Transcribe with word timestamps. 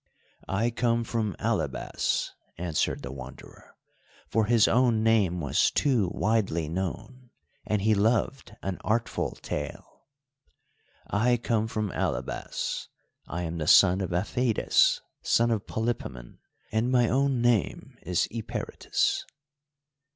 "I 0.49 0.71
come 0.71 1.03
from 1.03 1.35
Alybas," 1.37 2.31
answered 2.57 3.03
the 3.03 3.11
Wanderer, 3.11 3.75
for 4.27 4.45
his 4.45 4.67
own 4.67 5.03
name 5.03 5.41
was 5.41 5.69
too 5.69 6.09
widely 6.11 6.67
known, 6.67 7.29
and 7.67 7.83
he 7.83 7.93
loved 7.93 8.55
an 8.63 8.79
artful 8.83 9.35
tale. 9.43 10.07
"I 11.05 11.37
come 11.37 11.67
from 11.67 11.91
Alybas; 11.91 12.87
I 13.27 13.43
am 13.43 13.59
the 13.59 13.67
son 13.67 14.01
of 14.01 14.09
Apheidas, 14.09 15.01
son 15.21 15.51
of 15.51 15.67
Polypemon, 15.67 16.39
and 16.71 16.91
my 16.91 17.07
own 17.07 17.39
name 17.39 17.95
is 18.01 18.27
Eperitus." 18.31 19.19